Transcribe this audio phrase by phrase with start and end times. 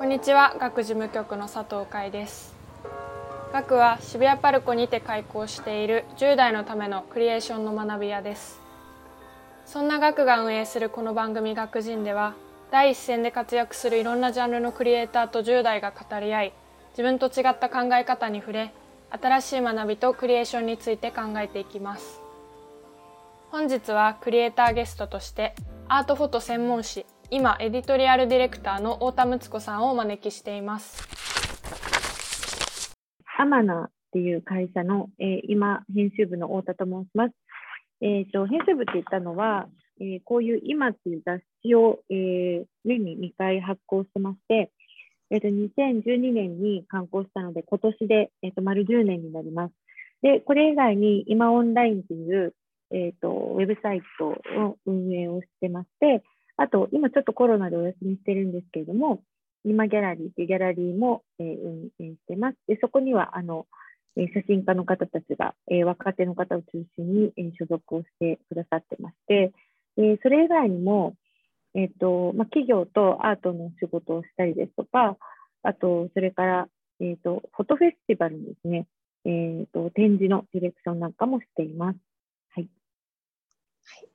[0.00, 0.56] こんにちは。
[0.58, 2.54] 学事務局の佐藤海です。
[3.52, 8.62] 学は渋谷パルコにて開校している10代のためのクリエーションの学び屋です。
[9.66, 12.32] そんな学が運営するこの番組学人では
[12.70, 16.52] 第一線で活躍するいろんなジャンルのクリエイターと10代が語り合い
[16.92, 18.72] 自分と違った考え方に触れ
[19.10, 22.22] 新しい学びとクリエーションについて考えていきます。
[23.50, 25.54] 本日はクリエイターゲストとして
[25.88, 31.10] アートフォト専門誌今エディトリアルディレクターの太田睦子さんをお招きしています
[33.38, 37.34] アマナっていう会社の、えー、今編集部の太田と申します。
[38.02, 39.66] えーと、編集部って言ったのは、
[39.98, 44.70] えー、こういう今っていう雑誌を、えー、年に2回発行してまして、
[45.30, 49.74] えーと、2012年に刊行したので、今年で、えーと、丸10年になります。
[50.20, 52.54] で、これ以外に今オンラインという、
[52.90, 56.22] えー、とウェブサイトの運営をしてまして、
[56.60, 59.22] あと、今ちょっとコロナでお休みしてるんですけれども、
[59.64, 62.58] 今ギャラリーというギャラリーも、えー、運営してます。
[62.68, 63.66] で、そこには、あの、
[64.14, 69.52] え写真家の方たちが、えー、若手の方を中心に、えー、所属をしてくださってまして、
[69.96, 71.14] えー、それ以外にも、
[71.74, 75.16] えーとま、企業とアートの仕事をしたりですとか、
[75.62, 76.68] あと、それから、
[77.00, 78.86] えーと、フォトフェスティバルにですね、
[79.24, 82.09] えーと、展示のディレクションなんかもしています。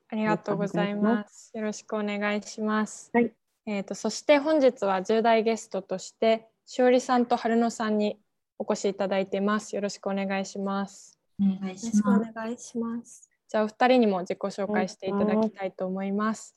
[0.08, 1.50] ありがとうございます。
[1.54, 3.10] よろしくお願いします。
[3.12, 3.32] はい。
[3.66, 8.20] えーと、そして本日は10代ゲストとして、しおりさんと春野さんに
[8.58, 9.74] お越しいただいてます。
[9.74, 11.18] よろしくお願いします。
[11.40, 12.30] お願いします。
[12.30, 13.30] お願いします。
[13.48, 16.56] じゃあお二人にも自己紹介していただきたいと思います。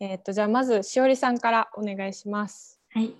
[0.00, 2.80] えっ、ー、とじゃあまずしおりさんからお願いします。
[2.90, 3.14] はい。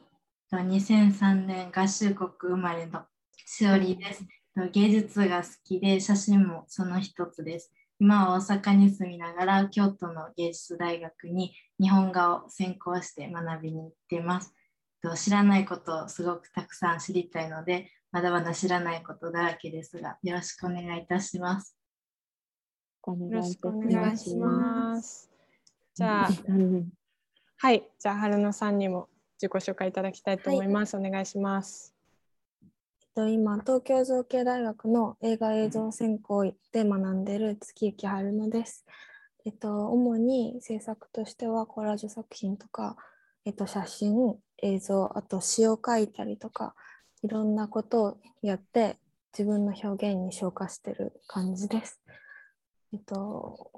[0.52, 3.02] 2003年合衆国生まれの
[3.46, 4.24] しおりです。
[4.72, 7.72] 芸術が好きで写真もその一つです。
[8.00, 14.54] 今は大阪に住みながら京都の芸術大学に日本画を専攻して学びに行っています。
[15.16, 21.76] 知らないことをすごくたくさん知りたいのでまだまだ知らないことだらけですが、よろしくお願いいたします。
[23.06, 25.30] よろしくお願いします。
[25.94, 26.28] じゃあ、
[27.58, 29.08] はい、じゃあ春野さんにも
[29.40, 30.96] 自己紹介いただきたいと思います。
[30.96, 31.97] はい、お願いします。
[33.18, 38.86] と今東京造形大学の映画映像専攻で学んでいる月雪春乃です。
[39.44, 42.96] えっと、主に制作としてはコラージュ作品とか、
[43.44, 46.76] えっと、写真映像あと詩を書いたりとか
[47.24, 48.98] いろんなことをやって
[49.36, 52.00] 自分の表現に昇華してる感じです。
[52.92, 53.72] えっと、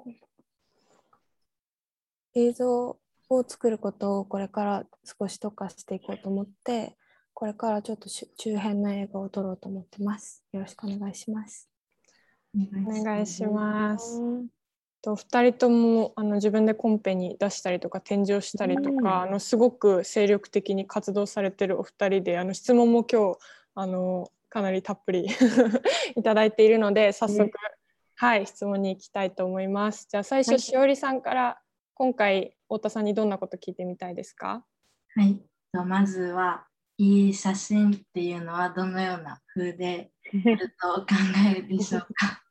[2.35, 2.95] 映像
[3.29, 6.95] を作ることをこれから少し特化していこうと思って
[7.33, 10.43] これからちょっと中編の映画を撮ろうと思ってます。
[10.51, 11.69] よろしくお願いします。
[12.55, 14.21] お願いします。
[15.01, 23.37] と2人ともあの自分でコンペに出したりとか展示をしたりとか、うん、あのすごく精力的に活動されてるお二人であの質問も今日
[23.73, 25.27] あのかなりたっぷり
[26.15, 27.51] いただいているので早速、ね、
[28.15, 30.07] はい質問に行きたいと思います。
[30.09, 31.61] じゃあ最初、はい、しおりさんから
[31.95, 34.63] 今回太田さんにどんなこと聞いてみたいですか？
[35.15, 35.39] はい
[35.73, 36.67] まずは
[37.03, 40.11] いい写真っていうのはどのような風で
[40.45, 41.07] あると考
[41.49, 42.43] えるでしょうか？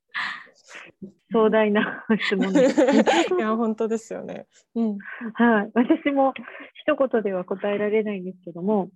[1.31, 2.83] 壮大な質問です。
[3.39, 4.49] いや本当ですよね。
[4.75, 4.99] うん、
[5.35, 6.35] はい、私も
[6.85, 8.91] 一言では答えられないんですけども、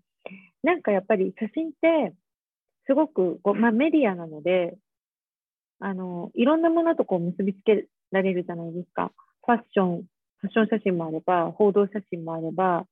[0.65, 2.13] なんかやっぱり写真って
[2.87, 4.77] すごくこうまあ、メディアなので、
[5.79, 9.13] あのいろんなものとこう結びつけられるじゃないですか。
[9.47, 10.03] ファッション、
[10.39, 12.89] ファッション写真もあれば、報道写真もあれば、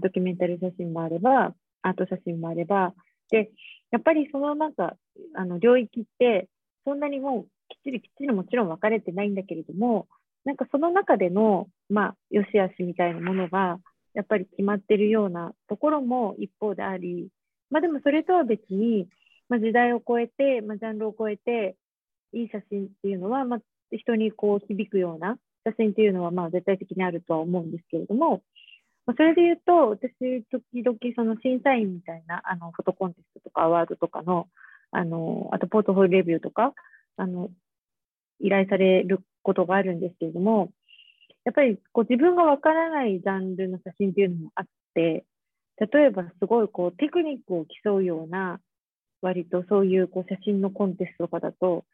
[0.00, 1.52] ドキュメンタリー写真もあれば、
[1.86, 2.94] アート写真もあれば、
[3.30, 3.50] で、
[3.90, 4.96] やっぱりそのなんか、
[5.34, 6.48] あの領域って、
[6.84, 10.08] そんなにもうきっちりきっちりもちろん分かれてないんだけれども、
[10.44, 13.78] なんかその中での、まあ、良し悪しみたいなものが、
[14.14, 17.28] やっぱり決まってるようなところも一方であり、
[17.70, 19.08] まあでもそれとは別に、
[19.48, 21.76] まあ、時代を超えて、まあ、ジャンルを超えて、
[22.32, 23.60] いい写真っていうのは、まあ、
[23.90, 28.42] 人にこう響くような写真っていうのは、まあ絶対的にあるとは思うんですけれども、
[29.06, 34.48] まあ、それで言うと、私、時々その審査員みたいな、あの、フォトコンテストとかアワードとかの、
[34.90, 36.74] あの、あとポートフォリオレビューとか、
[37.16, 37.50] あの、
[38.40, 40.72] 依頼されることがあるんですけれども、
[41.44, 45.24] やっぱりこう自分がわからないジャンルの写真っていうのもあって、
[45.78, 48.60] 例えばすごいこうテクニックを競うような、
[49.22, 51.84] 割とそういうこう写真のコンテストとかだと、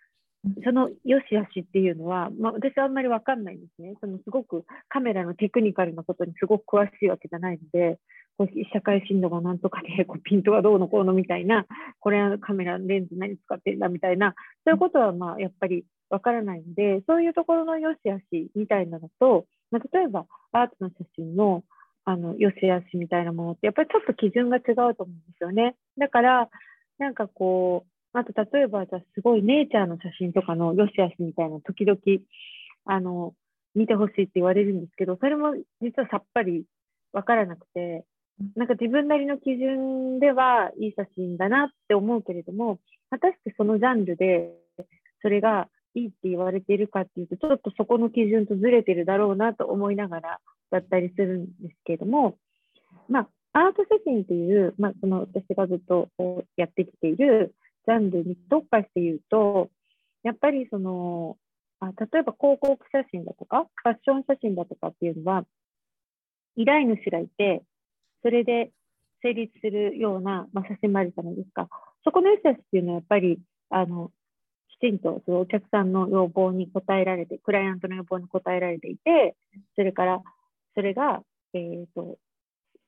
[0.65, 3.95] その良し悪しっていうのは、まあ、私はあんまりわかんないんですね。
[4.01, 7.99] そのすごくカメラのテクニカルなことにすごく詳しいわけじゃないので、
[8.37, 11.67] こう社会深度がなんとかで、 こうピントがどうのこうのみたいな、
[12.01, 14.35] これはカメラレンズ何使ってるんだみたいな、
[14.65, 21.63] そういうことはまあやっぱりわからないので、そういうところの良し悪しみたいなのと、まあ、例えばアートの写真の
[22.05, 25.77] あの、良し悪しみたいなものって、やっぱりちょっと基準が違うと思うんですよね。
[25.99, 26.51] だから、
[26.99, 31.99] なんかこう、あと例えば、じゃすごいネイチャーの写真とかの良し悪しみたいな、時々、
[32.85, 33.35] あの、
[33.75, 36.65] 見てほしいって言われるんですけど、それも実はさっぱり
[37.13, 38.05] わからなくて、
[38.57, 42.81] なんか自分なりの基準ではいい写真だなって思うけれども、
[43.11, 44.53] 果たしてそのジャンルで
[45.23, 52.37] それがいいって言われているかっていうと、ちょっとそこの基準とずれてるだろうなと思いながらだったりするんですけれども、
[53.09, 56.09] まあ、アート写真っていう、まあ、その私がずっと
[56.57, 57.55] やってきている
[57.87, 59.71] ジャンルに特化して言うと、
[60.23, 61.37] やっぱりその、
[61.81, 65.45] あ例えば広告写真だとか、ファッション写真だとかっていうのは、
[66.57, 67.63] 依頼主がいて、
[68.23, 68.71] それで
[69.23, 71.69] 成立するような、まあ、写真もあるじゃないですか。
[72.05, 73.39] そこの良し悪しっていうのはやっぱり、
[73.71, 74.11] あの、
[74.69, 79.37] きちんとそのお客さんの要望に応えられて、クライアントの要望に応えられていて、
[79.77, 80.23] それから
[80.75, 81.23] それが、
[81.55, 82.19] えーと、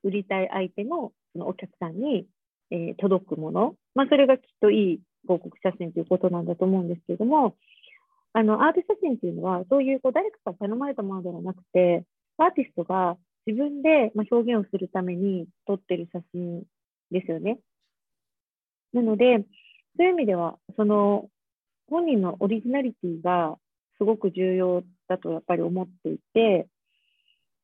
[0.03, 2.27] 売りたい相手のそのお客さんに、
[2.71, 7.57] えー、届くもの、まあ、それがきっといい広告写真ということなんだと思うんですけれども、
[8.33, 12.05] あのアート写真っていうのは、そういうこう誰かが頼まれたものではなくて、
[12.37, 16.65] アーティストが自分で、表現をするために撮ってる写真
[17.11, 17.59] ですよね。
[18.93, 19.45] なので、
[19.97, 21.29] そういう意味では、その
[21.89, 23.57] 本人のオリジナリティが
[23.99, 26.67] すごく重要だとやっぱり思っていて、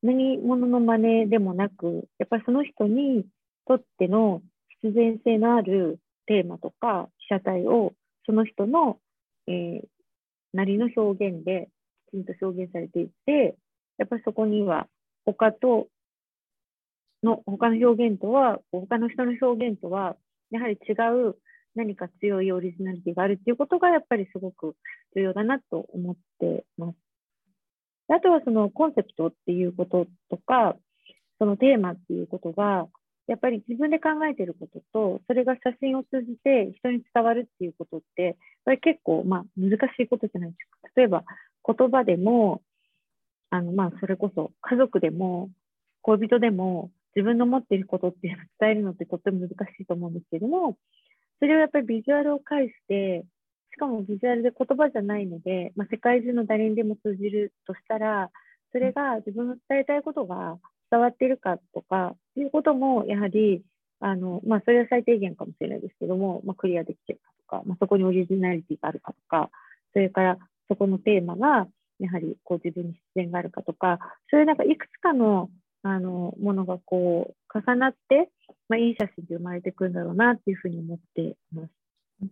[0.03, 3.27] 何者の真似でもなく、やっぱりその人に
[3.67, 4.43] とっての
[4.81, 7.93] 必然性のあるテーマとか被写体を
[8.27, 8.99] その人の、
[9.47, 9.83] えー、
[10.53, 11.69] なりの表現で
[12.11, 13.57] きちんと表現されていて、
[13.99, 14.87] やっぱりそこには
[15.25, 15.89] 他と
[17.23, 20.17] の、他の表現とは、他の人の表現とは、
[20.51, 20.93] やはり違
[21.29, 21.37] う
[21.75, 24.77] 何か強いオリジナリティがあるっていうことがやっぱりすごく
[25.15, 26.97] 重要だなと思ってます。
[28.09, 30.77] あとはそのコンセプトっていうこととか、
[31.39, 32.89] そのテーマっていうことが、
[33.31, 40.89] やっぱり自分で考えていることと、それが写真を通じて人に伝わるっていうことって、これ結構まあ難しいことじゃないですか。
[40.97, 41.23] 例えば
[41.65, 42.61] 言葉でも、
[43.51, 45.49] あのまあそれこそ家族でも
[46.03, 50.77] 恋人でも自分の持っていることっていうのを伝えるのってとっても難しいと思うんですけども、
[51.39, 53.25] それをやっぱりビジュアルを介して、
[53.73, 58.31] しかもビジュアルで言葉じゃないので、まあ、世界中の誰にでも通じるとしたら、
[58.73, 60.59] それが自分の伝えたいことが
[60.91, 63.65] 伝わっているかとか、いうことも、やはり、
[63.99, 69.51] あの、まあ、それは最低限かもしれないですけども、まあ、クリアできてるかとか、まあ、そこにオリジナリティがあるかとか、
[69.93, 70.39] それから
[70.69, 71.67] そこのテーマが、
[71.99, 73.99] やはりこう自分に必然があるかとか、
[74.31, 75.51] そういうなんかいくつかの
[75.83, 78.31] あのものがこう重なって、
[78.69, 81.71] まあ、いい写真で生まれてくるんだろうなっていうふうに思っています。
[82.23, 82.27] あ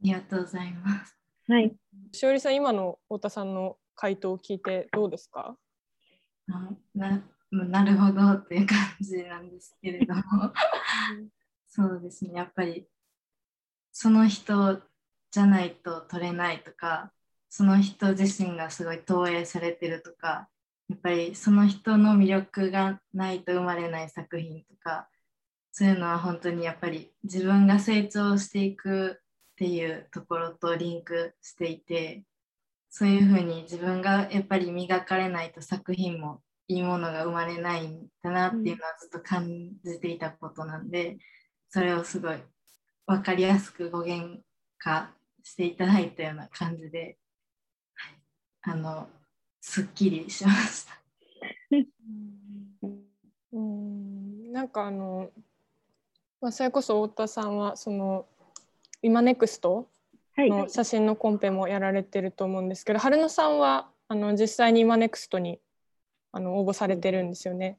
[0.00, 1.16] りがとうございます。
[1.46, 1.74] はい。
[2.12, 5.56] しおりさん、今の太田さんの回答を聞いてどうですか？
[6.94, 7.22] な
[7.64, 10.22] なるほどっていう感じなんですけれども。
[11.66, 12.34] そうですね。
[12.34, 12.86] やっぱり
[13.92, 14.82] その人
[15.30, 17.12] じゃないと撮れないとか
[17.48, 20.48] その人自身がすごい投影されてるとか
[20.88, 25.08] やっぱりその人の魅力がないと生まれない作品とか
[25.72, 32.24] そういうのは本当にやっぱり自分が成長していくっていうところとリンクしていて
[32.90, 41.18] そういうふうに自分がやっぱり磨かれないと作品もいいものが生まれないんだなっていうのはずっと感じていたことなんで
[41.68, 42.38] それをすごい
[43.06, 44.40] 分かりやすく語源
[44.78, 45.10] 化
[45.42, 47.18] していただいたような感じで、
[47.94, 49.08] はい、あの
[49.60, 51.00] すっきりしました。
[53.52, 54.52] うん。
[54.52, 55.30] なんかあの、
[56.40, 58.26] まあ、それこそ太田さんはその
[59.02, 59.88] 今ネクスト
[60.36, 65.60] の写真のコンペもやられてると思うんですけど、はい、春野さんはあの実際に今ネクストに
[66.34, 67.78] あの応募されてるんですよね。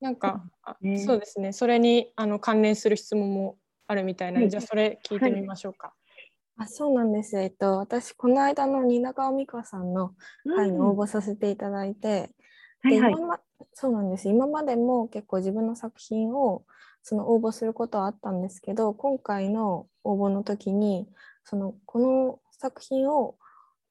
[0.00, 0.42] なんか、
[0.80, 1.52] ね、そうですね。
[1.52, 4.40] それにあの関連する質問もあるみたいな。
[4.40, 5.94] ので、はい、じゃあそれ聞いてみましょうか。
[6.56, 7.38] あそうなんです。
[7.38, 12.30] えっと、私、この間の蜷川美香さんの会に応募させていただいて、
[12.82, 13.40] で今ま
[13.72, 14.28] そうなんです。
[14.28, 16.64] 今までも結構自分の作品を
[17.02, 21.06] その応募することはあったんですけど、今回の応募の時に、
[21.44, 23.36] そのこの作品を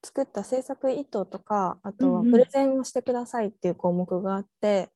[0.02, 4.90] 作った制作意図とか、あとはプレゼンをしてくださいっていう項目があって、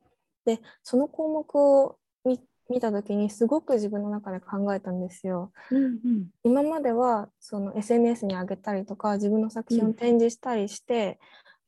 [0.47, 5.53] うんうん、で、その項目を見見た時にすごく自分の中で考えたんですよ。
[5.71, 11.19] うんうん、今まではその SNS に上げたりとか自分の作品を展示したりして、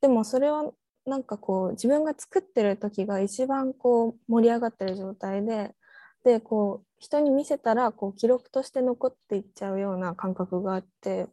[0.03, 0.71] うん、でもそれは
[1.05, 5.75] なんかこう自分が作ってる時が一番こう盛り上がってる状態で
[6.25, 11.29] でこう人に見せたらこう記録として残っていっちゃうような感覚があって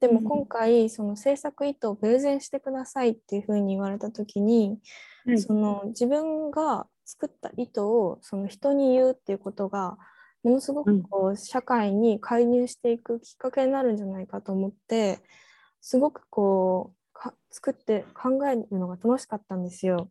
[0.00, 4.78] でも今回その制作意図をプレゼンしてくださいっていうふうに言われた時に、
[5.26, 9.96] うん、その自分が作った意図をその人に言うっていうことが
[10.42, 15.20] ものすごくこう社会に介入していくきっかけになるんじゃないかと思って
[15.80, 20.10] すごくこうか作って考えるのが楽しかったんですよ。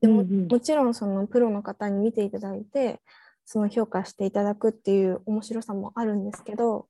[0.00, 3.00] でも,、もちろんそのプロの方に見ていただいて
[3.46, 6.88] その評価していただくっていう面白さもあるんですけど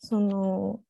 [0.00, 0.80] その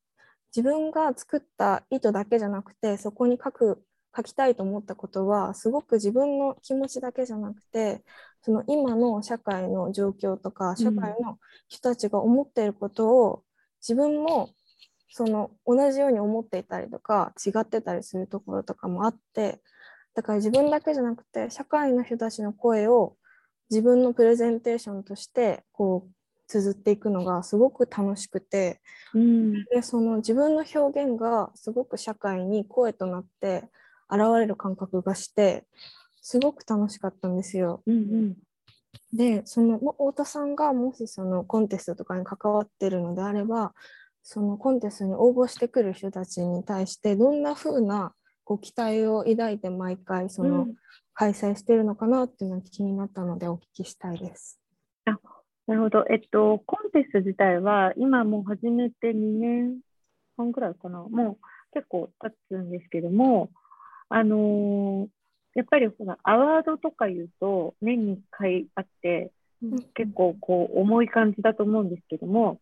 [0.55, 3.83] 自分が作った意図だけじゃなくてそこに書く
[4.15, 8.03] 書きたいと思ったことはすごく自分の気持ちだけじゃなくて
[8.41, 11.37] その今の社会の状況とか社会の
[11.69, 13.43] 人たちが思っていることを
[13.81, 14.49] 自分も
[15.09, 19.61] その同じように思っていたりとか違ってたりするところとかもあって
[20.13, 23.15] だから自分だけじゃなくて社会の人たちの声を
[23.69, 26.11] 自分のプレゼンテーションとしてこう
[26.51, 28.81] 綴っていくのがすごく楽しくて
[29.13, 33.69] うんでその自分の表現がすごく社会に声となって
[34.09, 35.65] 現れる感覚がして
[36.21, 37.81] すごく楽しかったんですよ。
[37.85, 38.37] うんうん
[39.13, 43.73] でそのも太田さんがもしそのコンテストとかに関わってるのであれば
[44.23, 50.75] そのコンテストに応募してくる人たちに対してどんな風なこう期待を抱いて毎回そのうん
[51.13, 54.60] 開催してるのかなっていうのが気になったのでお聞きしたいです。
[55.67, 56.05] なるほど。
[56.09, 59.79] えっと、コンテスト自体は、今もう始めて2年
[60.37, 60.99] 半ぐらいかな。
[61.03, 61.37] もう
[61.73, 63.51] 結構経つんですけども、
[64.09, 65.07] あのー
[65.53, 69.31] やっぱりほら、アワードとか言うと、年に1回あって、
[69.93, 72.59] 結構こう重い感じだと思うんですけども、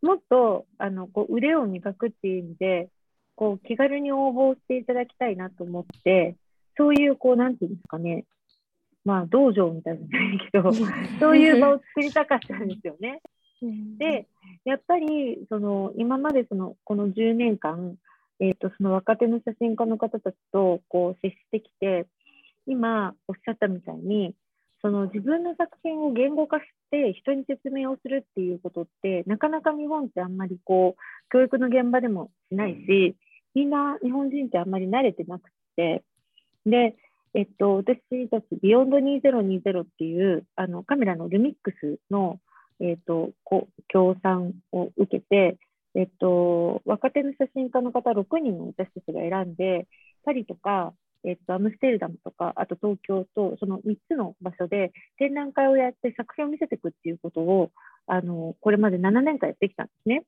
[0.00, 2.88] もっとあのこう腕を磨くっていう意味で、
[3.34, 6.36] こう気軽に応募していただきたいなと思って、
[6.76, 8.24] そういうこう、なんていうんですかね、
[9.04, 10.72] まあ道場みたいじゃないけど、
[11.18, 13.20] そういう場を作りたかったんですよね。
[13.98, 14.26] で、
[14.64, 17.96] やっぱりその今までそのこの10年間、
[18.40, 22.06] えー、とその若手の写真家の方たちとこう接してきて、
[22.66, 24.34] 今おっしゃったみたいに、
[24.82, 33.16] その自分の作品を言語化して人に説明をするっていうことって、なかなか日本ってあんまりこう教育の現場でもしないし、
[33.54, 36.02] みんな日本人ってあんまり慣れてなくて、
[36.64, 36.94] で、
[37.34, 42.40] えっと、私たち、ビヨンド2020っていうあのカメラのルミックスの、
[42.80, 45.58] えっと、こ協賛を受けて、
[45.94, 49.86] えっと、若手の写真家の方6人の私たちが選んで、
[50.24, 50.92] パリとか、
[51.24, 57.70] えっと、アムステルダムとか、あと東京と、その3つの場所で展覧会をやって作品を見せていくっていうことを、
[58.06, 60.22] あの、これまで7年間やってきたんですね。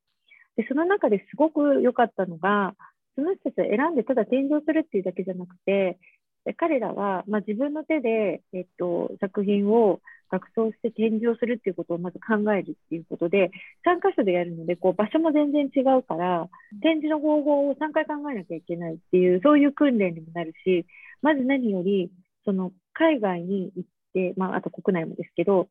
[0.56, 2.74] で、その中ですごく良かったのが、
[3.14, 5.98] その人たちを選んでただ展示をするっていうだけじゃなくて、
[6.44, 13.50] で彼らは、まあ、自分の手で、えっと、作品を学装して展示をするっていうことをまず考えるっていうことで、
[13.84, 16.48] 3箇所でやるので、こう場所も全然違うから、
[16.82, 20.86] 展示の方法を3回考えなきゃいけないっていう、そういう訓練にもなるし、
[21.20, 22.10] まず何より、
[22.44, 25.68] その海外に行って、まあ、あと国内もですけど、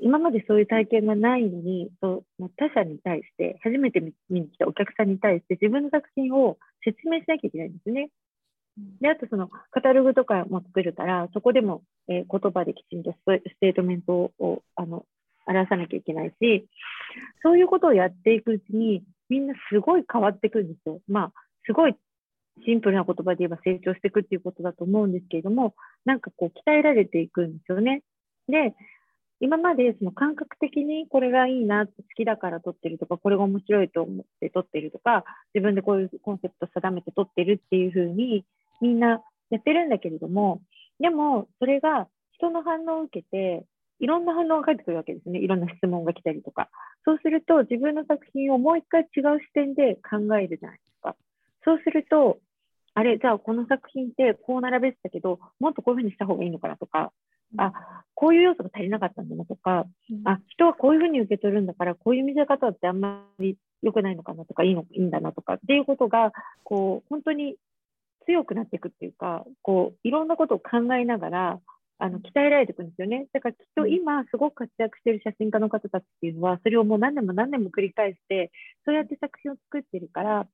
[0.00, 8.10] 今までそういう体験がないのに、そう他者に対して、初めて見に来たお客さんに対して自分の作品を説明しなきゃいけないんですね。
[9.00, 15.04] で、あとそのカタログとかも作るから、そこでも、えー言葉できちんとステートメントをあの
[15.46, 16.68] 表さなきゃいけないし、
[17.42, 21.00] そういうことをやっていくうちに、みんなすごい変わっていくんですよ。
[21.08, 21.32] まあ、
[21.66, 21.96] すごい
[22.64, 28.02] シンプルな言葉で言えば成長していくっていうことだと思うんですけれども、なんかこう鍛えられていくんですよね。
[28.48, 28.74] で、
[29.40, 38.44] 今までその感覚的にこれがいいな、好きだから撮ってるとか、これが面白いと思って撮ってるとか、自分でこういうコンセプト定めて撮ってるっていうふうに
[38.80, 40.60] みんなやってるんだけれども、
[41.00, 43.64] でもそれが人の反応を受けて、
[44.00, 45.40] いろんな反応が返ってくるわけですね。
[45.40, 46.68] いろんな質問が来たりとか。
[47.04, 51.16] そうすると自分の作品をもう一回違う視点で考えるじゃないですか。
[51.64, 52.38] そうすると、
[52.94, 57.12] あれ、じゃあこの作品ってこう並べてたけど、もっとこういうふうにした方がいいのかなとか、
[57.56, 57.72] あ、
[58.14, 59.86] こういう要素が足りなかったんだなとか、
[60.24, 66.32] あ、人はこういうふうに受け取るんだから、こういう見せ方ってあんまり良くないのかなとか、いいの、いいんだなとかっていうことが、
[66.64, 67.56] こう、本当に
[68.28, 71.60] 強くなっていくっていうか、こう、いろんなことを考えながら、
[71.98, 73.26] あの、鍛えられていくんですよね。
[73.32, 78.52] だからきっと今、すごく活躍している写真家の方たちっていうのは、それをもう何年も何年も繰り返して、
[78.84, 80.46] そうやって作品を作ってるから、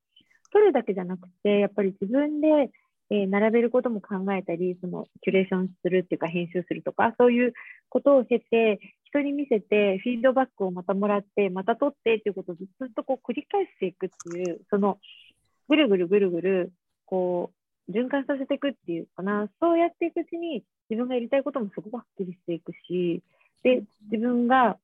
[0.53, 2.71] 撮るだけじゃなくて、やっぱり自分で、
[3.11, 7.53] えー並べることも考えたり、そのキュレーションするっていうか編集するとか、そういう
[7.89, 14.97] ことを経て、人に見せて、フィードバックをまたもらって、また撮ってっていうことをずっとこう繰り返していくっていう、その
[15.69, 16.73] ぐるぐるぐるぐる、
[17.05, 23.21] こう、循環させていくっていうかな、そうやっていくうちに、自分がやりたいこともすごくはっきりしていくし、
[23.63, 24.77] で、自分が、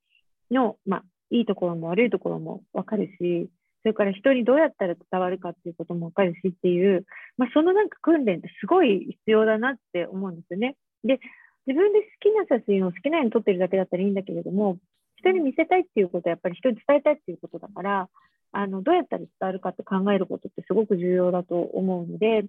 [0.49, 3.49] の、まあ、いいところも悪いところもわかるし、
[3.83, 7.05] それから人にどうやったら伝わるかっていうこともわかるしっていう、
[7.37, 10.75] まあ、そのなんか訓練ってすごい必要だなって思うんですよね。
[11.03, 11.19] で、
[11.65, 14.77] 自分で好きな写真を好きなように撮ってるだけだったらいいんだけれども、
[15.17, 18.09] 人に見せたいっていうことはやっぱり人に伝えたいっていうことだから、
[18.53, 22.45] あのどうやったら伝わるかって考えることってすごく重要だと思うので、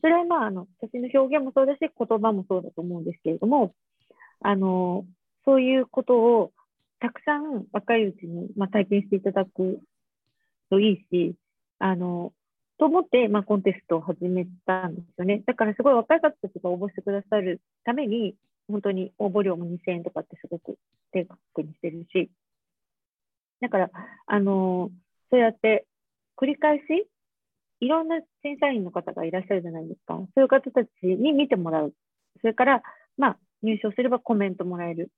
[0.00, 3.74] それはまああの写真の表現もそうだし、言葉もそうだと思うんですけれども、
[4.40, 5.04] あの
[5.44, 6.52] そういうことを
[7.00, 9.80] たくさん若いうちに、まあ、体験していただく
[10.70, 11.34] といいし、
[11.78, 12.32] あの
[12.78, 15.42] と思って、まあ、コンテストを始めたんですよね。
[15.46, 18.34] だからすごい若い方たちが応募してくださるために、
[18.68, 20.76] 本当に応募料も2000円とかってすごく
[21.12, 22.30] 低額にしてるし、
[23.60, 23.90] だから、
[24.26, 24.90] あの
[25.30, 25.86] そうやって
[26.36, 27.08] 繰り返し、
[27.84, 30.14] いろんな審査員の方がいらっしゃるじゃないですか。
[30.14, 31.94] そういう方たちに見てもらう。
[32.40, 32.82] それから、
[33.18, 35.10] まあ、入賞すればコメントもらえる。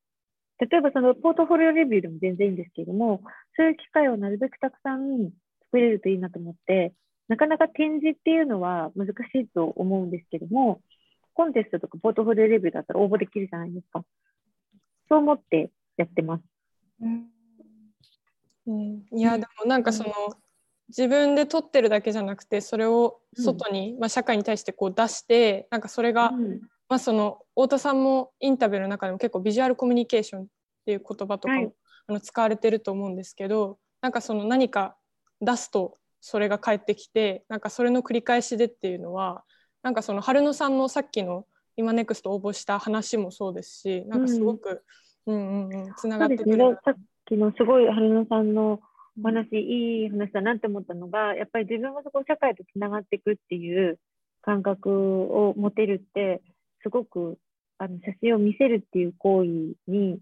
[0.59, 3.23] 例えばそのポートフォリオレビューでも全然いいんですけれども、
[3.57, 5.31] そういう機会をなるべくたくさん
[5.67, 6.93] 作れるといいなと思って、
[7.29, 10.81] なかなか展示っていうのは難しいと思うんですけども、
[11.35, 14.03] コンテストとかポートフォリオレビューだったら応募できるじゃないですか。
[15.09, 16.43] そう思ってやってます。
[18.67, 20.11] うん、いやでもなんかその、
[20.89, 26.61] 自分で撮ってるだけじゃなくてそれを外に、まあ、社会に対してこう出してなんかそれが、うん。
[26.89, 30.47] まあ、その太田さんもインタビューの中でも結構ビジュアルコミュニケーションっ
[30.85, 31.73] ていう言葉とかも、はい。
[32.09, 34.97] あの使われてると思うんですけどなんかその何か
[35.41, 39.43] 出すとそれが返ってきてなんかそれの繰り返しでっていうのは
[39.83, 44.83] なんかその春野さんのさっきの今ネクスト応募した話もそうですしなんかすごく、
[45.27, 46.79] うん、うんうんつながってくる。
[46.85, 46.95] さっ
[47.27, 48.81] きのすごい春野さんの
[49.19, 53.99] お話、いい話だなって思ったのが、やっぱり自分がそこ社会とつながっていくっていう
[54.43, 56.43] 感覚を持てるって、
[56.83, 57.39] すごく
[57.79, 60.19] あの写真を見せるっていう行為に、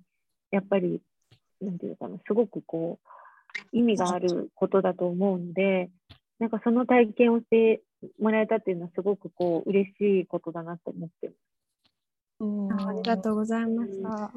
[0.50, 1.00] やっぱり、
[1.60, 2.98] なんていうのかな、すごくこ
[3.72, 5.90] う、意味があることだと思うので、
[6.38, 7.82] なんかその体験をして
[8.20, 11.32] もらえたっていうのは、すごくこう、嬉しいことだなと思って、
[12.40, 12.72] うん。
[12.72, 14.32] ありがとうございました。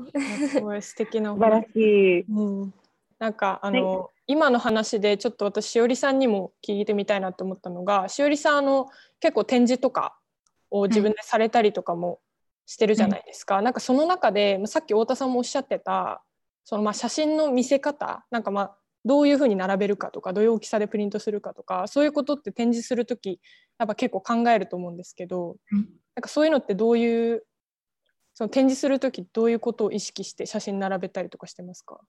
[0.49, 2.21] すごい素敵なお 素晴ら話しい。
[2.21, 2.73] うん、
[3.19, 8.87] なんかあの、今の話でちょっと私しおりさんにも聞いてみたいなと思ったのがしおりさんあの
[9.19, 10.17] 結構展示とか
[10.69, 12.19] を自分でされたりとかも
[12.65, 16.21] してるじゃないですか、なんかその中でまあさっき太田さんもおっしゃってた
[16.65, 23.39] そのまあ写真の見せ方なんかまあどういうふうに並べるかとかどういう大きさでプリントするかとかそういうことって展示する時
[23.79, 25.87] やっぱ結構考えると思うんですけど、うん。
[26.15, 27.43] なんかそういうのってどういう
[28.33, 31.99] その展示する時どういうことを意識して写真並べたりとかしてますか？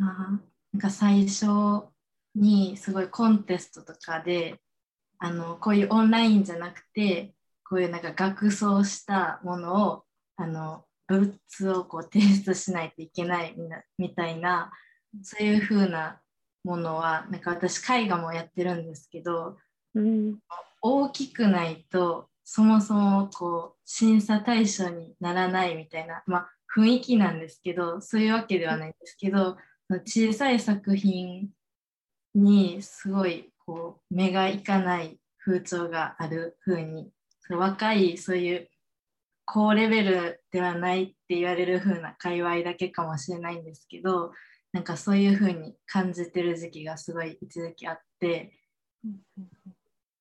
[0.00, 1.46] あーなんか最初
[2.34, 4.60] にすごいコンテストとかで
[5.18, 7.32] あのこういうオンラインじゃなくて
[7.64, 10.04] こういうなんか学装したものを
[10.36, 11.32] あの物
[11.78, 13.54] をこう提出しないといけない
[13.98, 14.72] みたいな
[15.22, 16.20] そういう風な
[16.64, 19.56] ものはなんか私絵画もやってるんですけど
[19.94, 20.38] うん、
[20.82, 29.56] 大きくないとそもそもこう審査対象にならないみたいな、まあ、雰囲気なんですけどそういうわけではないんですけど
[29.88, 31.50] 小さい作品
[32.34, 37.10] にすごいこう目がいかない風潮がある風に
[37.50, 38.68] 若いそういう
[39.44, 44.32] 高レベルではないって言われる風な界隈だけかもしれないんですけど
[44.72, 48.52] なんかそういう風に感じてる時期がすごい一時期あって。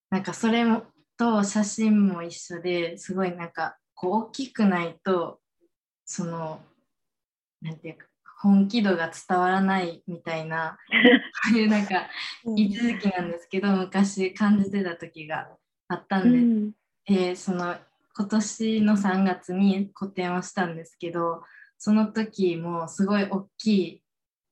[0.09, 0.83] なんかそれも
[1.17, 5.39] と写真も一緒ですごいなんかこう大きくないと
[6.05, 6.59] その
[7.61, 8.05] なんていうか
[8.43, 10.77] 本気度が伝わらないみたいな
[11.49, 12.07] そういうなんか
[12.57, 15.47] 一時期なんですけど昔感じてた時が
[15.87, 16.73] あったうん
[17.05, 17.77] で、ん、でその
[18.15, 21.41] 今年の3月に個展をしたんですけど
[21.77, 24.03] その時もすごい大きい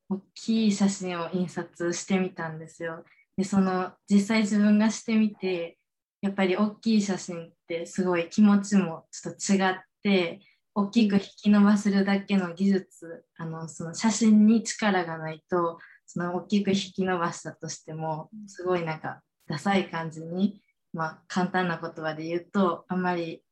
[0.10, 3.04] 大きい写真を印刷してみたんですよ。
[3.38, 5.78] でその実際自分がしてみて
[6.22, 10.40] やっぱり大きい写真ってすごい気持ちもちょっと違って
[10.74, 20.62] 大きく引き伸ばせるだけの技術あのその写真に力がないとその大きく引き伸ばしたとしてもすごいなんかダサい感じに、
[20.94, 23.44] まあ、簡単な言葉で言うとあまり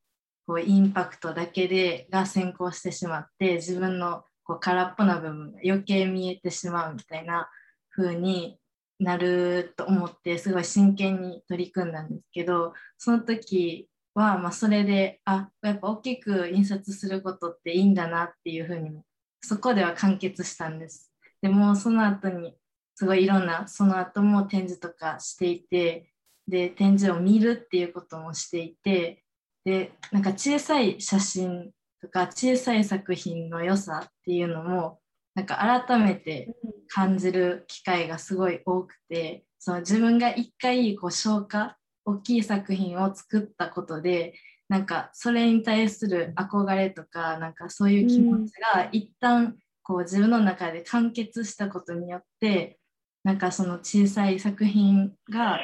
[0.48, 7.50] こうインパクトだけでが先行してしまって自分のこう空っぽな部分が余計見えてしまうみたいな
[7.92, 8.58] 風に
[9.00, 13.88] なると思ってすごい真剣に取り組んだんですけどその時
[14.20, 19.04] はまあそれであやっぱ大きく印刷することっていいんだなっていうふうにも
[19.42, 21.12] そこでは完結したんです。
[21.42, 22.56] でもその後に
[22.96, 26.12] すごいいろんなその後も展示とかしていて
[26.48, 29.24] で展示を見るっていうこともしていて
[29.64, 35.00] でなんか小さい写真とか小さい作品の良さっていうのも
[35.36, 36.54] なんか改めて
[36.90, 41.78] 感じる機会がすごい多くてその自分が一回こう消化
[42.10, 44.34] 大きい作品を作ったことで
[44.68, 52.80] なんかそれに対する憧れとかなんかそういう気持ちが一旦こう自分の中で完結したことによって
[53.24, 55.60] なんかその小さい作品が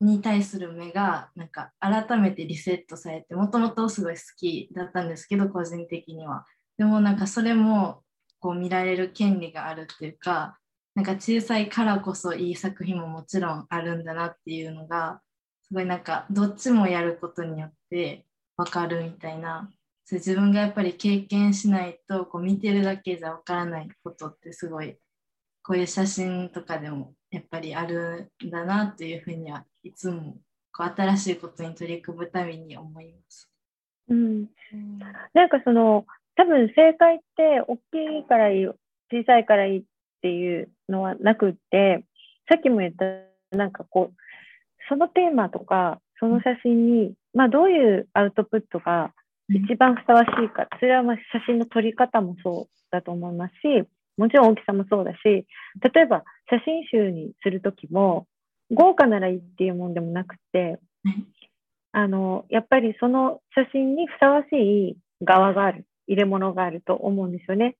[0.00, 6.46] に対する目がなんか改めてリセットされてもともとすごい好きだったんですけど個人的には。
[6.78, 8.02] でもなんかそれも
[8.38, 10.58] こう見られる権利があるっていうか
[10.94, 15.20] なんか小さいからこそいい作品ももちろんあるんだなっていうのが
[15.70, 19.70] すごいなんかどっちもやることによって分かるみたいな。
[20.04, 24.96] そ自分がやっぱり経験しないとこう見てるだけじゃ分からないことってすごい
[25.62, 30.38] こういう写真とかでもやっぱりあるんだなっていうふうにはいつも
[30.72, 33.48] こう新しいことに取り組むために思います。
[34.08, 34.48] うん、
[35.32, 36.04] なんかその
[36.34, 37.80] 多分正解って大き
[38.24, 38.76] いからいい小
[39.24, 39.82] さいからいいっ
[40.22, 42.04] ていうのはなくって
[42.48, 43.04] さっきも言った
[43.56, 44.16] なんかこう
[44.90, 49.12] そのテーマとかその写真に、まあ、どういうアウトプットが
[49.48, 55.46] 一番ふさわしいか、それはまあ写真の撮り方もそうだと思いますしもちろん大きさもそうだし例
[56.02, 58.26] えば写真集にする時も
[58.70, 60.78] 豪華ならいいっていうもんでもなくて、
[61.92, 67.76] あのやっぱりその写真にふさわしい側がある入れ物があると思うんですよね。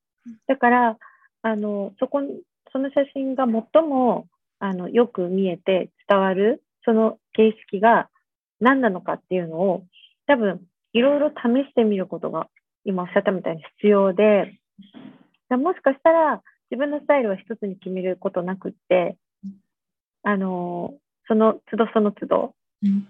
[0.48, 0.96] だから
[1.42, 2.20] あのそこ
[2.72, 4.26] その写真が最も
[4.58, 8.08] あのよく見えて伝わるその形式が
[8.60, 9.84] 何なのかっていうのを
[10.26, 10.60] 多分
[10.92, 12.48] いろいろ試してみることが
[12.84, 14.58] 今おっしゃったみたいに必要で
[15.50, 19.16] もしかしたら自分のスタイルは一つに決めることなくって
[20.22, 20.94] あの
[21.26, 22.54] その都度その都度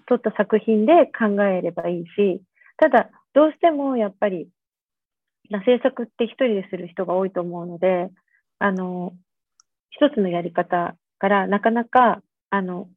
[0.08, 2.42] 撮った作品で考えればいいし
[2.76, 4.48] ただどうしてもやっぱり
[5.50, 8.10] 制作って一人でする人が多いと思うので
[8.58, 9.12] あの
[9.90, 12.88] 一つのやり方からなかなかあの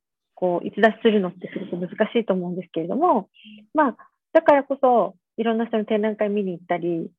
[0.44, 3.30] こう逸脱するのってすごく難しいと思うんですけれども
[3.74, 3.98] まあ
[4.34, 7.10] だからこそいろんな人の展覧会見に行ったり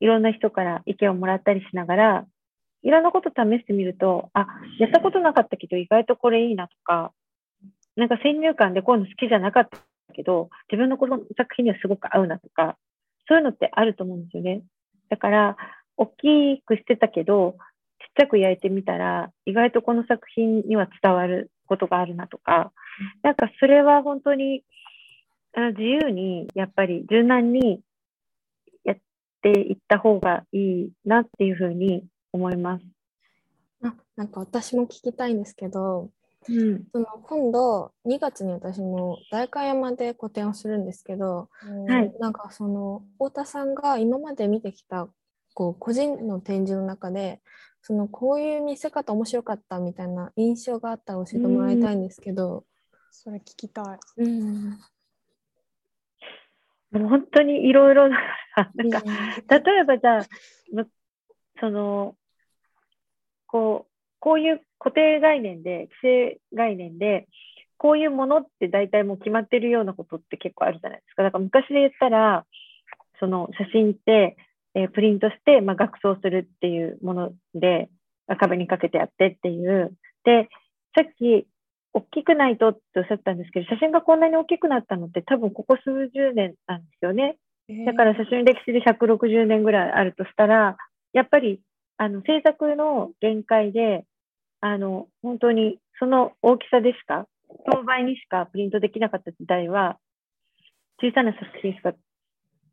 [0.00, 2.26] いろんな人から意見をもらったりしながら
[2.84, 4.46] いろんなこと試してみると、あ、
[4.78, 7.12] やったことなかったけど意外とこれいいなとか、
[7.96, 9.78] なんか先入観でこういうの好きじゃなかった
[10.12, 12.76] けど、自分のこの作品にはすごく合うなとか、
[13.26, 14.62] そういうのってあると思うんですよね。
[15.08, 15.56] だから、
[15.96, 17.56] 大きくしてたけど、
[18.00, 22.72] ちっちゃく焼いてみたら、意外とこの作品には伝わることがあるなとか、
[23.22, 24.64] なんかそれは本当に
[25.56, 27.80] 自由に、やっぱり柔軟に
[28.84, 28.96] やっ
[29.42, 32.84] ていった方がいいなっていうふうに思います。
[33.82, 36.10] あなんか私も聞きたいんですけど、
[36.48, 41.48] うん、その今度2月に私も代官山で個展をするんですけど、
[41.88, 45.08] はい、なんかその太田さんが今まで見てきた
[45.54, 47.40] こう個人の展示の中で
[47.86, 52.62] そのこういう見せ方面白かったみたいな印象があったら教えてもらいたいんですけど、うん、
[53.10, 53.84] それ聞きたい。
[54.22, 54.70] うん、
[56.90, 58.18] もう本当にいろいろな
[58.74, 59.02] なんか、
[59.50, 60.26] 例えばじゃあ
[61.60, 62.16] その
[63.54, 67.28] こう、こういう固定概念で、規制概念で、
[67.76, 71.22] こういうものって大体もう決まってるようなことって結構あるじゃないですか。
[71.22, 72.46] だから昔で言ったら、
[73.20, 74.36] その写真って、
[74.74, 77.88] えー、プリントして、まあ、学装するっていうもので、
[78.38, 79.94] 壁にかけてやってっていう。
[80.24, 80.48] で、
[80.94, 81.46] さっき、
[81.92, 87.36] 大きくないとっておっしゃったんですけど、写真がこんなに大きくなったのって多分ここ数十年なんですよね。
[87.86, 90.76] だから写真歴史で160年ぐらいあるとしたら、
[91.12, 91.60] やっぱり
[91.96, 94.04] あの制作の限界で、
[94.60, 97.26] あの本当にその大きさでしか、
[97.70, 99.98] 当倍にしかプリントできなかった時代は、
[101.00, 101.92] 小さな作品しか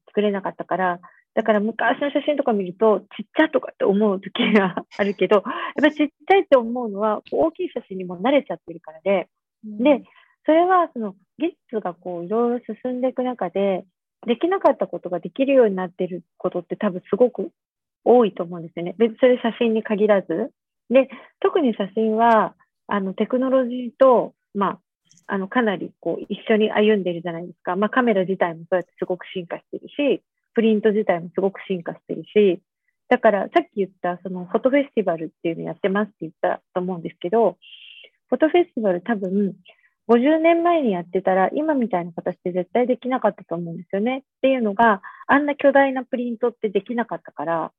[0.08, 1.00] 作れなかったから、
[1.34, 5.44] だから昔の写真とか見ると、ちっちゃとかって思う時が あるけど、やっ
[5.82, 9.30] ぱりちっちゃいって思うのは、大きい写真にも慣れちゃってるからで、
[9.66, 10.04] うん、で、
[10.46, 13.86] それはその技術がこういろいろ進んでいく中で、
[14.28, 17.52] できなかったことができるようになっていることって多分すごく
[18.04, 18.96] 多いと思うんですよね。
[18.98, 20.52] 別にそれ写真に限らず。
[20.90, 22.56] で、特に写真は、
[22.88, 24.80] あの、テクノロジーと、まあ、
[25.28, 27.76] あの、かなりこう、一緒に歩んでるじゃないですか。
[27.76, 30.22] まあ、カメラ自体もそうやってすごく進化してるし、
[30.54, 32.62] プリント自体もすごく進化してるし、
[33.10, 37.58] だからさっき言ったそのフォトフェスティバルっていうのやってますって言ったと思うんですけど、
[38.30, 39.56] フォトフェスティバル多分
[40.08, 44.20] 50年前にやってたら今みたいな形で絶対できなかったと思うんですよね。
[44.20, 47.72] っていうのがあんな巨大なプリントってできなかったから、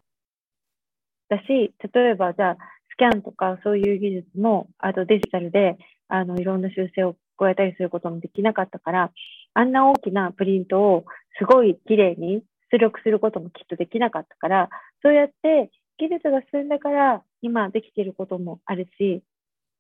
[1.29, 2.57] だし、例えばじゃあ、
[2.93, 9.11] スキャンとかそういう技術も、あとデジタルで、あの、いろんな修正を加えたりすることもできなかったから、
[9.55, 11.05] あんな大きなプリントを
[11.39, 14.71] すごい綺麗に出力することもきっとできなかったから、
[15.03, 19.23] そうやって技術が進んだから今できてることもあるし、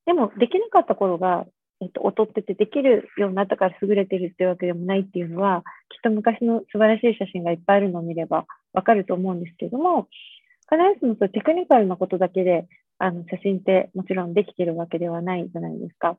[0.06, 1.46] でもできなかった頃が
[1.82, 10.06] えっと、劣っててできるようになったから優れてるっていうわけでもないっていうのは、きっと昔の素晴らしい写真がいっぱいあるのを見ればわかると思うんですけども、
[10.70, 16.16] 必ずしもそうテクニカルなことだけで、あの、写真ってもちろんできてるわけではないじゃないですか。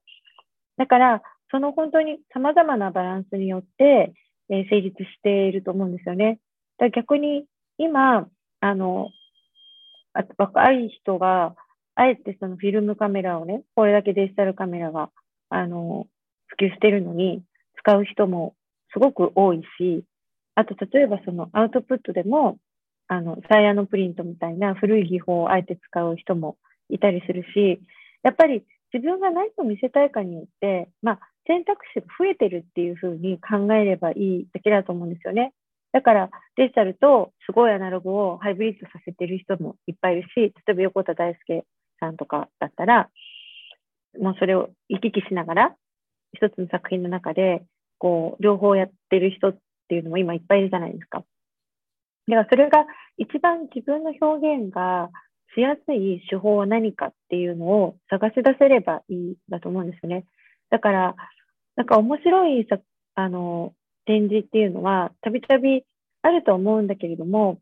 [0.78, 4.12] だから、その本当に様々なバランスによって、
[4.50, 6.40] え、成立していると思うんですよね。
[6.84, 7.46] だ逆に
[7.78, 8.28] 今、
[8.60, 9.10] あの、
[10.14, 11.56] あ若い人が、
[11.96, 15.10] あえてそのフィルムカメラをね、これだけデジタルカメラが、
[15.50, 16.08] あの、
[16.48, 17.44] 普及してるのに、
[17.78, 18.56] 使う人も
[18.94, 20.04] すごく多いし、
[20.56, 22.58] あと、例えばそのアウトプットでも、
[23.08, 26.58] あの、サイヤのプリントみたいな古い技法をあえて使う人も
[26.90, 27.82] いたりするし、
[28.24, 35.54] やっぱり自分が何を見せたいかによって、まあ、選択肢が増えてるっていうふうに考えればいいだけだと思うんですよね。
[35.94, 41.64] だからデジタルとすごいアナログをハイブリッドさせてる人もいっぱいいるし、例えば横田大輔
[42.00, 43.10] さんとかだったら、
[44.20, 45.76] もうそれを行き来しながら、
[46.34, 47.64] 一つの作品の中で、
[48.00, 51.24] こう、両方やってる人っていうのも今いっぱいいるじゃないですか。
[52.28, 52.86] だからそれが
[53.18, 55.10] 一番自分の表現が
[55.56, 60.26] しやすい手法は何かっていうのを探し出せればいいんだと思うんですよね。
[60.72, 61.16] だから、
[61.76, 62.68] なんか面白い
[63.16, 63.74] あの
[64.06, 65.84] 展示っていうのは、たびたび
[66.22, 67.60] あると思うんだけれども、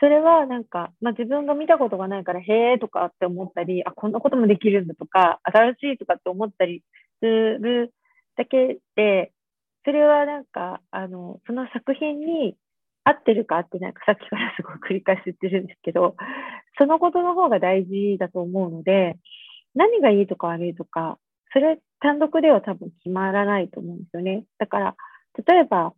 [0.00, 6.82] それはなんか、まあ、自分が見たことがないから、へえとかって思ったり、あ、こんなこともできるんだとか、新しいとかって思ったり
[7.20, 7.92] する
[8.36, 9.32] だけで、
[9.84, 12.56] それはなんか、あの、その作品に
[13.04, 16.14] 合ってるか合ってないか、さっきからすごい繰り返し言ってるんですけど、
[16.78, 19.16] そのことの方が大事だと思うので、
[19.74, 21.18] 何がいいとか悪いとか、
[21.52, 24.44] それ単独では多分決まらないと思うんですよね。
[24.58, 24.96] だから、
[25.46, 25.92] 例えば、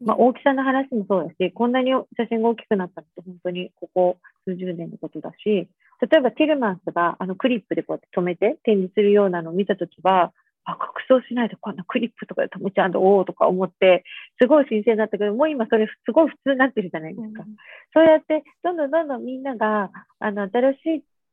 [0.00, 5.68] まあ、大きさの話もそうだし、こんなに写真が大きくなったって本当にここ数十年のことだし、
[6.00, 10.32] 例えばティルマンスがあのクリップでこうやって止めて展示するようなのを見たときは、
[10.64, 14.04] あ、拡張しないとこんなクリップとかで止めちゃうんだ、おおとか思って、
[14.40, 17.44] すごい新鮮だったけど、もう今それすごい普通になってるじゃないですか。
[17.46, 17.56] うん、
[17.94, 20.76] そうやって、どんどんどんどんみんなが、あの、新し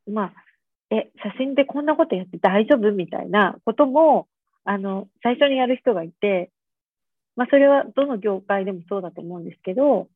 [0.08, 0.34] い、まあ、
[0.91, 4.28] え、写真でこんなことやって大丈夫みたいなことも、
[4.65, 6.52] あの、最初にやる人がいて、
[7.36, 10.08] まあ、それはどの業界でもそうだと思うんですけど、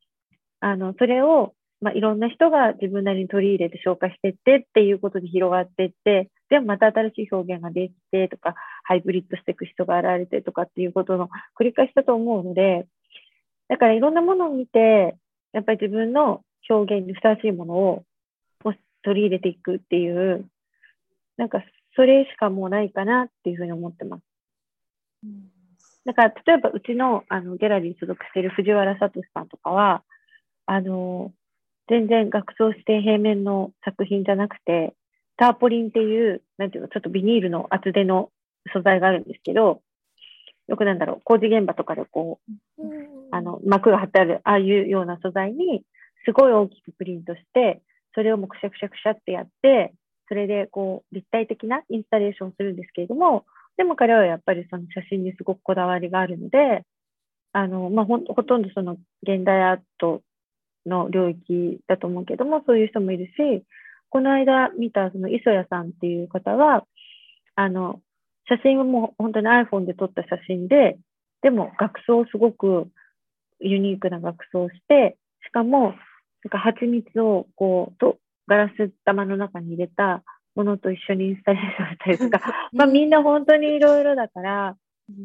[0.60, 8.54] あの、それを、まあ、いろんな人が自分なりに取り入れて消化していってっていうことで広がっていって、でもまた新しい表現ができてとか、
[8.84, 11.28] ハイブリッドしていく人が現れてとかっていうことの
[11.58, 12.86] 繰り返しだと思うので、
[13.68, 15.16] だからいろんなものを見て、
[15.52, 18.04] やっぱり自分の表現にふさわしいものを
[19.04, 20.46] 取り入れていくっていう、
[21.36, 21.62] なんか
[21.94, 24.22] それしかもうないかなっていうふうに思ってます。
[25.24, 25.57] うん
[26.08, 30.02] だから、例えばうちのあのギャラリーに所属している藤原聡さんとかは、
[30.64, 31.32] あの、
[31.86, 34.94] 全然学装して平面の作品じゃなくて、
[35.36, 38.30] ターポリンっていう、なんていうの、ちょっとビニールの厚手の
[38.72, 39.82] 素材があるんですけど、
[40.66, 42.40] よくなんだろう、工事現場とかでこ
[42.78, 42.82] う、
[43.30, 45.82] あの、幕が張ってある、ああいうような素材に、
[46.24, 47.82] すごい大きくプリントして、
[48.14, 49.92] それをもうくしゃくしゃくしゃってやって、
[50.28, 53.44] それでこう、立体的なインスタレーションをするんですけれども、
[53.78, 56.82] でも彼はやっぱりその写真にすごくこだわりがあるので、
[57.52, 60.20] あの、まあ、ほほとんどその現代アート
[60.84, 63.64] の領域だと思うけども、そういう人もいるし、
[64.10, 66.84] この間見たその磯谷さんっていう方は、
[67.54, 68.00] あの、
[68.48, 70.98] 写真はもう本当に iPhone で撮った写真で、
[71.42, 72.88] でも学装すごく
[73.60, 75.94] ユニークな学装をして、しかも、
[76.44, 80.24] なんか蜂蜜をこう、とガラス玉の中に入れた
[80.58, 84.76] ものと一緒にインスタレーションしたりとか、 まあみんな本当にいろいろだから、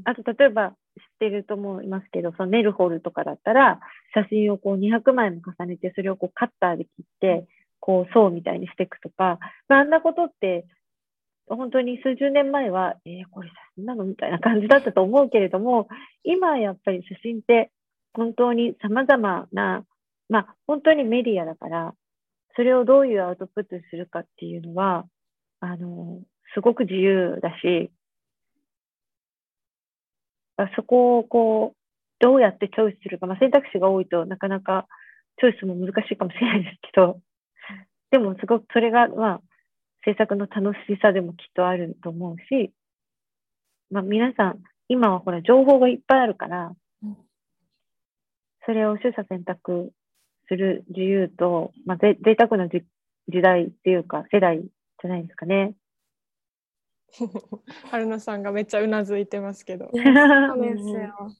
[0.05, 0.75] あと例えば知っ
[1.19, 3.79] てると思いますけど、そのネルホルとかだったら、
[4.13, 7.47] 写真をこう200枚も重ねて、それをこうカッターで切って、
[7.79, 10.65] こう層みたいにしていくとか、まあ、あんなことって、
[11.47, 15.89] 本当に数十年前は、えー、これ写真なのみたいな感じだったと思うけれども、
[16.23, 17.71] 今やっぱり写真って
[18.13, 19.83] 本当に様々な、
[20.29, 21.95] まあ本当にメディアだから、
[22.55, 25.05] それをどういうアウトプットするかっていうのは、
[25.63, 26.19] あの、
[26.53, 27.89] すごく自由だし、
[30.75, 31.77] そこをこう、
[32.19, 34.87] どうやってチョイスするか、まあ、選択肢が多いとなかなか
[35.39, 37.21] チョイスも難しいかもしれないですけど、
[38.11, 39.41] でもすごくそれが、まあ、
[40.03, 42.73] 制作の楽しさでもきっとあると思うし、
[43.89, 46.73] まあ、皆さん、今はほら、情報がいっぱいあるから、
[48.65, 49.91] それを取捨選択
[50.49, 52.83] する自由と、まあ、ぜ贅沢な時
[53.41, 54.61] 代っていうか、世代
[55.03, 55.75] じゃないですかね。
[57.91, 59.89] 春菜さんがめっちゃうなずいてますけど。
[59.93, 61.35] そうですよ。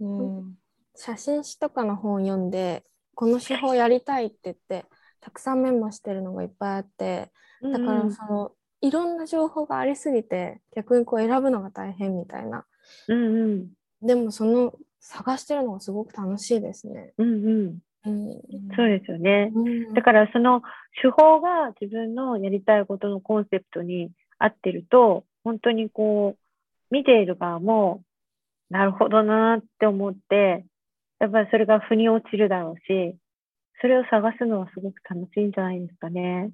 [0.00, 0.58] うん、
[0.94, 2.84] 写真誌とかの本読んで
[3.14, 4.86] この手法やりたいって言って
[5.20, 12.66] たくさんメモしてるのがいっぱいあってだからそのいろんな情報がありすぎて逆にこう選ぶのが大変みたいな
[13.06, 13.72] うんうん。
[14.00, 17.12] でもその探してるのがすごく楽しいですね。
[17.18, 17.78] うんうん。
[18.04, 18.26] うん
[18.74, 19.52] そうですよね。
[19.54, 20.62] うんだからその
[21.00, 28.02] 手法が自分のやりたいことのコンセプトに合ってると、本当にこう、見ている側も、
[28.70, 30.64] なるほどなって思って、
[31.20, 33.16] やっぱりそれが腑に落ちるだろうし、
[33.80, 36.50] それを探すのはすごく楽しいんじゃないですかね。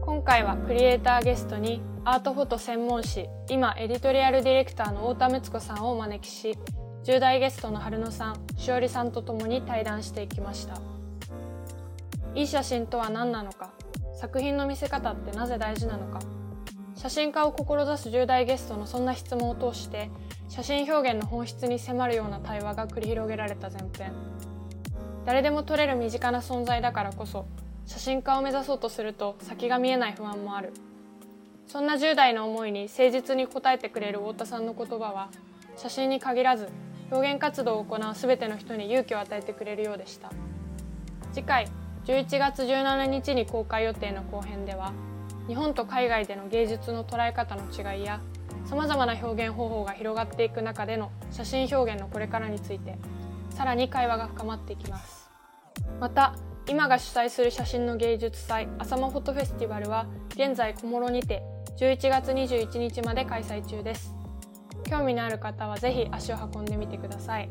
[0.00, 6.56] 今回はクリエイターゲストにアートフォト専門誌今エディトリアルディレクターの太田睦子さんをお招きし
[7.04, 10.80] 10代ゲストの春野さんしおりさんとともに対談していきました。
[12.34, 13.72] いい写真とは何なのか
[14.18, 16.20] 作品の見せ方ってなぜ大事なのか
[16.94, 20.10] 写真家を志す10代ゲストのそんな質問を通して
[20.48, 24.14] 写真表現の本質に迫るような対話が繰り広げられた前編。
[25.26, 27.44] 誰でも撮れる身近な存在だからこそ
[27.84, 30.72] 写真家を目指そうとすると先が見えない不安もある。
[31.68, 35.28] そんな10代の思いに誠実に応えてくれる太田さんの言葉は
[35.76, 36.70] 写真に限らず
[37.10, 40.30] 表現活動を行う全ての人に勇気を与えてくれるようでした。
[41.34, 41.68] 次回
[42.06, 44.92] 11月17日に公開予定の後編では
[45.46, 48.20] 日本と海外での芸術の捉え方の違いや
[48.64, 52.96] さまざまな表現方法が広がっていく中での写真表現のこれからについて
[53.50, 55.30] さらに会話が深まっていきます。
[56.00, 56.34] また
[56.66, 61.42] 今が主催する写真の芸術祭浅間フォトフェスティバルは現在小諸にて
[61.78, 64.12] 11月21日まで開催中です。
[64.90, 67.48] 興味のある方はぜひ足を運んでみてください。